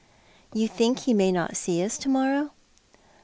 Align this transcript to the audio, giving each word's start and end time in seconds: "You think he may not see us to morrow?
"You 0.51 0.67
think 0.67 1.01
he 1.01 1.13
may 1.13 1.31
not 1.31 1.55
see 1.55 1.83
us 1.83 1.99
to 1.99 2.09
morrow? 2.09 2.53